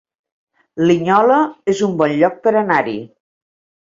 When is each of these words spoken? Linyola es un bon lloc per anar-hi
Linyola 0.91 1.35
es 1.75 1.83
un 1.87 1.93
bon 1.99 2.15
lloc 2.21 2.39
per 2.47 2.53
anar-hi 2.63 2.97